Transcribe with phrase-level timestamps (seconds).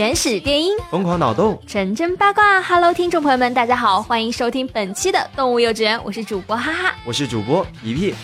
[0.00, 2.62] 原始电音，疯狂脑洞，纯真八卦。
[2.62, 6.94] Hello，听众朋友们，大家好，欢迎收听本期的动物幼稚园，我是主播哈哈。
[7.04, 8.14] 我是主播皮皮。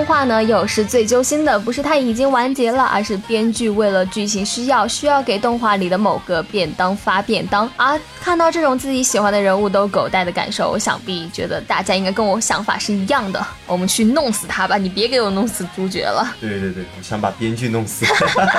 [0.00, 8.00] 动画呢，有时最揪心的，不是它已经完结了，而是编剧为了剧情需要，需要给动画里的某个便当发便当啊！
[8.18, 13.46] 看到这种自己喜欢的人物都狗带的感受，我想必觉得大家应该跟我想法是一样的。
[13.66, 16.26] 我们去弄死他吧，你别给我弄死主角了。
[16.40, 18.06] 对对对，我想把编剧弄死。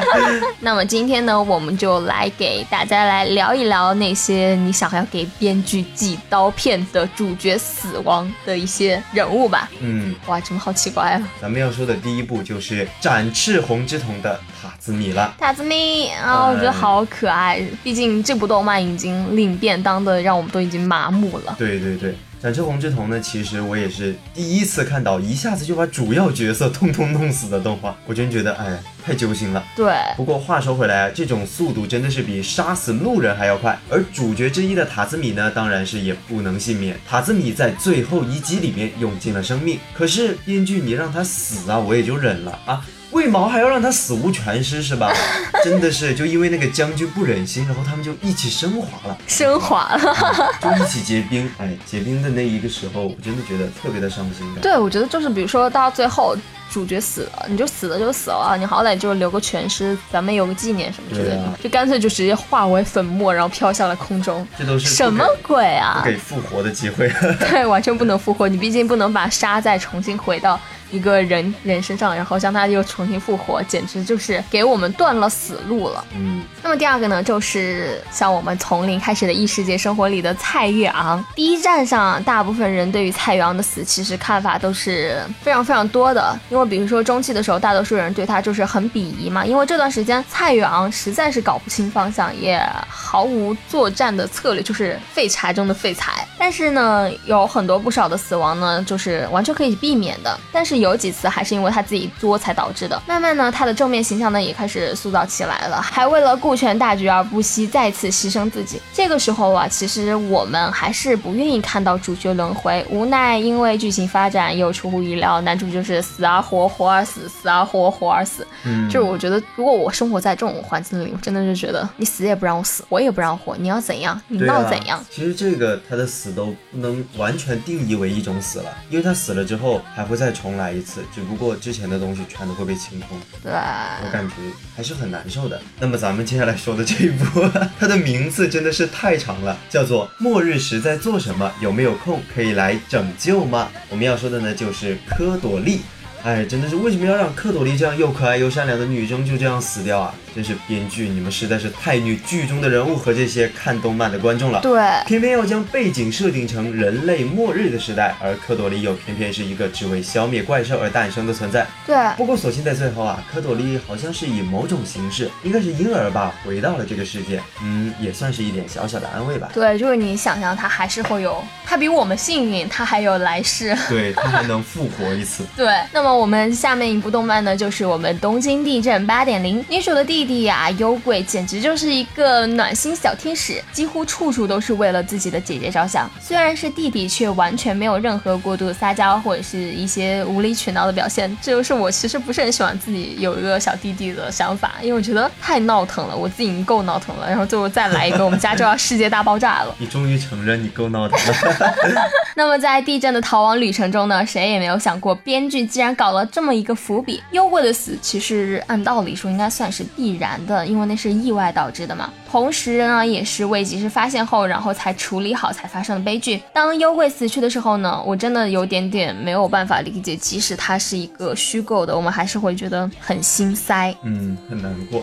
[0.60, 9.70] 那么今天呢，我们就来给大家来聊一聊那些你想要给编剧寄刀片的主角死亡的一些人物吧。
[9.80, 11.29] 嗯，哇，怎么好奇怪啊！
[11.40, 15.34] 咱们要说的第一部就是展翅红之瞳的塔兹米了。
[15.38, 17.62] 塔兹米啊，我觉得好可爱。
[17.82, 21.54] 毕竟这部动漫已经令便当的，让我们都已经麻木了。
[21.58, 29.62] 对对对，展翅红之瞳呢，其实我也是第一次看到一下子就把主要角色通通弄死的动画，我真觉得哎，太揪心了。
[29.76, 33.78] 对，不过话说回来啊，这种速度真的是比杀死路人还要快。
[33.90, 36.98] 而主角之一的塔兹米呢，当然是也不能幸免。
[37.06, 42.82] 塔兹米在最后一击里面用尽了生命，可是编剧你让他死啊，我也就忍了啊。
[43.20, 45.12] 为毛还要让他死无全尸是吧？
[45.62, 50.14] 真的是就因为那个将军不忍心，然后他们就一起升华了，升华了。
[50.60, 51.48] 就一起结冰。
[51.58, 54.62] 哎，结冰的那一个时候，我真的觉得特别的伤心感。
[54.62, 56.36] 对，我觉得就是比如说到最后。
[56.70, 64.46] 主角死了，你就死了就死了啊，你好歹就留个全尸，咱们有个纪念什么之类的，啊就干脆就直接化为粉末，然后飘向了空中。
[64.56, 66.02] 这都是什么鬼啊？
[66.04, 67.10] 给复活的机会。
[67.50, 70.58] 对，完全不能复活，你毕竟不能把沙再重新回到
[70.90, 76.04] 一个人人身上，然后将他又重新复活，简直就是给我们断了死路了。
[76.14, 81.24] 嗯，那么第二个呢，就是像我们从零开始的异世界生活里的蔡月昂。
[81.34, 86.38] 第一站上，大部分人对于蔡月昂的死，其实看法都是非常非常多的。
[86.48, 96.26] 因为比如说中期的时候，大多数人对他就是很鄙夷嘛，因为这段时间蔡月昂实在是搞不清方向，也毫无作战的策略，就是废柴中的废柴。
[96.40, 100.40] 但是呢，有很多不少的死亡呢，就是完全可以避免的。
[100.50, 103.00] 但是有几次还是因为他自己作才导致的。
[103.06, 108.80] 慢慢呢，他的正面形象呢也开始塑造起来了，还为了顾全大局而不惜再次牺牲自己。
[108.94, 118.46] 这个时候啊，其实我们还是不愿意看到主角轮回，无奈因为剧情发展又出乎意料，男主就是死而活，活而死，死而活，活而死。
[118.64, 124.18] 嗯就是我觉得，如果我生活在这种环境里，我真的是觉得你死也不让我死，活也不让我活，你要怎样？
[124.28, 125.04] 你闹怎样？
[125.10, 134.34] 其实这个他的死都不能完全定义为一种死了，因为他死了之后还会再重来一次，只不过之前的东西全都会被清空，对，我感觉
[134.76, 135.60] 还是很难受的。
[135.78, 137.48] 那么咱们接下来说的这一部，
[137.78, 141.50] 它的名字真的是太长了，叫做《末日时在做什么？
[141.60, 145.80] 有没有空可以来拯救吗？》我们要说的呢就是科朵莉。
[146.22, 150.14] 哎，真的是为什么要让科朵莉这样又可爱又善良的女生就这样死掉啊？
[150.34, 154.60] 真是编剧，你们实在是太虐剧中的人物和这些看动漫的观众了。
[154.60, 161.66] 对，偏偏要将背景设定成人类末日的时代，而科朵莉又偏偏是一个只为消灭怪兽而诞生的存在。
[161.86, 167.40] 对，不过，所幸在最后啊，科朵莉好像是以某种形式，应该是婴儿吧，回到了这个世界。
[167.62, 169.48] 嗯，也算是一点小小的安慰吧。
[169.52, 173.76] 对，就是你想象他还是会有，他比我们幸运，他还有来世。
[173.88, 175.44] 对他还能复活一次。
[175.56, 179.64] 对，那么我们下面一部动漫呢，就是我们东京地震八点零。
[179.68, 186.10] 女主的弟弟呀、幽贵简直就是一个暖心小天使，几乎处处都是为了自己的姐姐着想。
[186.20, 191.34] 虽然是弟弟，却完全没有任何过度撒娇或者是一些无理取闹的表现。
[191.40, 199.74] 这就是我其实不是很喜欢自己有一个小弟弟的想法，因为我觉得太闹腾了，我自己已经够闹腾了，然后最后再来一个，我们家就要世界大爆炸了。
[199.80, 201.74] 你终于承认你够闹腾了。
[202.36, 207.22] 那么在地震的逃亡旅程中呢，谁也没有想过，编剧竟然搞了这么一个伏笔。
[207.30, 212.10] 幽贵的死其实按道理说应该算是必必然的，因为那是意外导致的嘛。
[212.28, 216.40] 同时呢，也是未及时发现后，然后才处理好才发生的悲剧。
[216.52, 223.94] 当幽贵死去的时候呢，我真的有点点没有办法理解，即使它是一个虚构的，我们还是会觉得很心塞。
[224.02, 225.00] 嗯，很难过。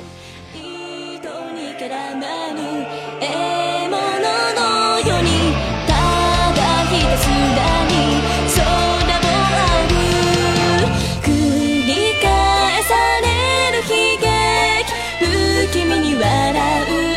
[15.71, 17.16] 君に笑う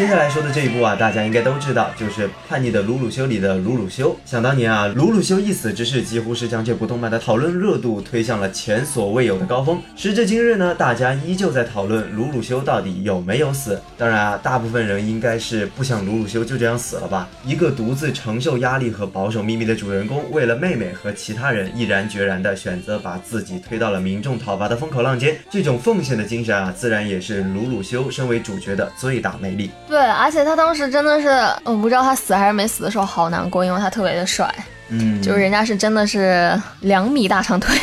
[0.00, 4.16] 接下来说的这一部啊，大家应该都知道，就是《叛逆的鲁鲁修》里的鲁鲁修。
[4.24, 9.78] 想当年啊，鲁鲁修一死之事，几乎是将这部动漫的讨论热度推向了前所未有的高峰。
[9.94, 13.78] 时至今日呢，大家依旧在讨论鲁鲁修到底有没有死。
[13.98, 17.28] 当然啊，大部分人应该是不想鲁鲁修就这样死了吧？
[17.44, 25.36] 一个独自承受压力和保守秘密的主人公，为了妹妹和其他人，毅然决然地选择把自己推到了民众讨伐的风口浪尖。
[25.50, 29.70] 这种奉献的精神啊，自然也是鲁鲁修身为主角的最大魅力。
[29.90, 31.28] 对，而且他当时真的是，
[31.64, 34.48] 我不知道他死还是没死的时候，好难过，因为他特别的帅，
[34.88, 37.76] 嗯，就是人家是真的是两米大长腿，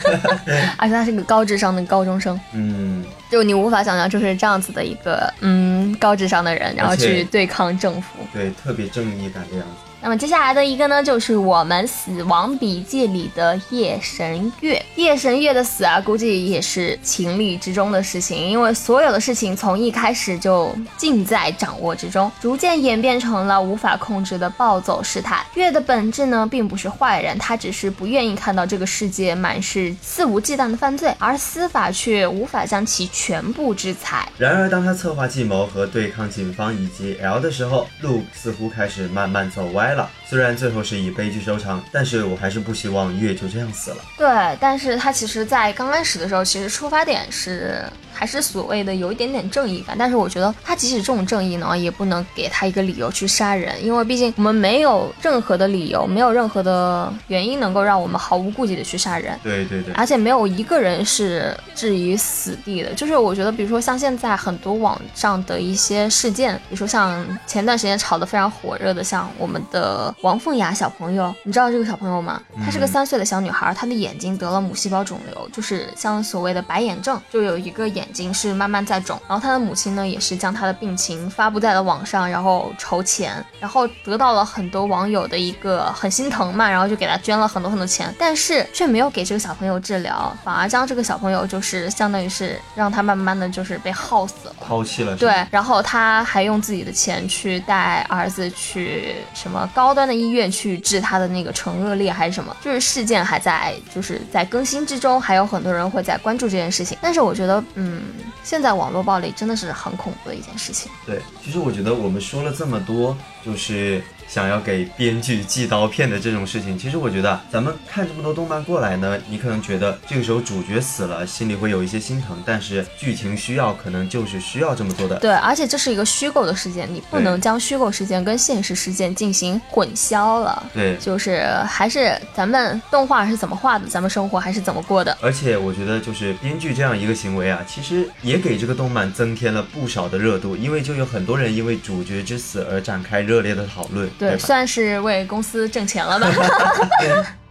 [0.78, 2.93] 而且他是个高智商的高中生，嗯，
[3.34, 8.20] 就你无法想象就是这样子的一个嗯高智商的人，然后去对抗政府。
[8.32, 9.90] 对，特别正义感的样子。
[10.00, 14.80] 那么接下来的一个呢，就是我们《死亡笔记》里的夜神月。
[14.96, 25.42] 夜神月的死啊，估计也是情理之中的事情，因为所有的事情从一开始就尽在掌握之中，逐渐演变成了无法控制的暴走事态。
[25.54, 34.28] 月的本质呢，并不是坏人，他只是不愿意看到这个世界满是肆无忌惮的犯罪，而司法却无法将其全部制裁。
[34.36, 40.10] 然而，当他策划计谋和对抗警方以及 L 的时候，路似乎开始慢慢走歪了。
[40.26, 43.96] 虽然最后是以悲剧收场，但是我还是不希望月就这样死了。
[44.18, 47.82] 对，但是他其实，在刚开始的时候，其实出发点是
[48.14, 49.96] 还是所谓的有一点点正义感。
[49.98, 59.38] 但是我觉得他即使这种正义呢，也不能给他一个理由去杀人，因为毕竟我们没有任何的理由，没有任何的原因能够让我们毫无顾忌的去杀人。
[59.42, 72.40] 对对对，而且没有一个人是置于死地的，就是我觉得，比如说像现在很多网上的一些事件，比如说像前段时间炒得非常火热的，像我们的王凤雅小朋友，你知道这个小朋友吗？
[72.64, 79.20] 她是个三岁的小女孩，她的眼睛得了母细胞肿瘤，就是像所谓的白眼症，就有一个眼睛是慢慢在肿。
[79.28, 94.54] 然后他的母亲呢，也是将他的病情发布在了网上，然后筹钱，然后得到了很多网友的一个很心疼嘛，然后就给他捐了很多很多钱，但是却没有给这个小朋友治疗，反而将这个小朋友就是相当于是让他慢慢的就是被耗死了。
[94.60, 95.16] 抛弃了。
[95.16, 106.96] 对，，然后他还用自己的钱去带儿子去什么高端的医院去治他的那个唇腭裂还是什么，就是事件还在就是在更新之中，还有很多人会在关注这件事情。
[107.00, 110.90] 但是我觉得，嗯，嗯现在网络暴力真的是很恐怖的一件事情。
[111.06, 116.78] 对，其实我觉得我们说了这么多，就是想要给编剧寄刀片的这种事情。
[116.78, 125.16] 其实我觉得咱们看这么多动漫过来呢，你可能觉得这个时候主角死了，心里会有一些心疼，但是剧情需要可能就是需要这么做的。
[125.16, 130.62] 对，而且这是一个虚构的事件，你不能将虚构事件跟现实事件进行混淆了。
[130.72, 135.16] 对，就是还是咱们动画是怎么画的，咱们生活还是怎么过的。
[135.20, 144.38] 而且我觉得，就是编剧这样一个行为啊，其实也给这个动漫增添了不少的热度，因为就有很多人因为主角之死而展开热烈的讨论，对，吧？
[144.38, 146.28] 算是为公司挣钱了吧。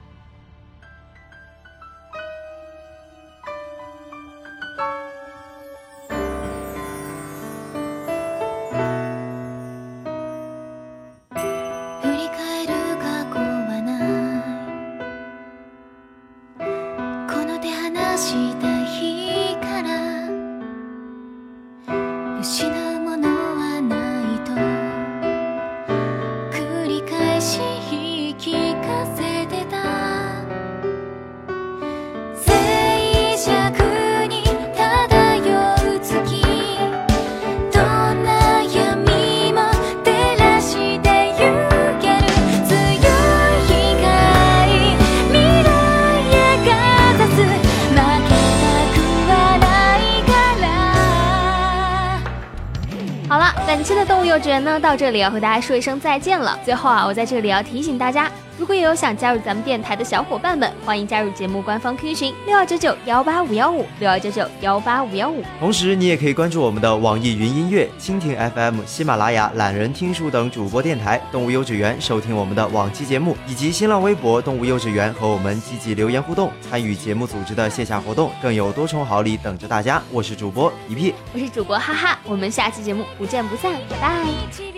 [54.61, 56.59] 呢，到这里要和大家说一声再见了。
[56.65, 58.29] 最后啊，我在这里要提醒大家，
[58.63, 65.43] 如果也有想加入咱们电台的小伙伴们，欢迎加入节目官方 QQ 群六二九九幺八五幺五六二九九幺八五幺五。
[65.59, 80.01] 同时，你也可以关注我们的网易云音乐、蜻蜓 FM、喜马拉雅、懒人听书等主播电台“动物幼稚园”，收听我们的往期节目，以及新浪微博“动物幼稚园”和我们积极留言互动，参与节目组织的线下活动，更有多重好礼等着大家。
[80.09, 81.13] 我是主播一屁。
[81.33, 84.72] 我是主播哈哈，我们下期节目不见不散，拜拜。